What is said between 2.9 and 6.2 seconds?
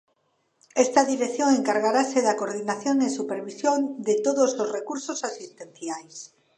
e supervisión de todos os recursos asistenciais.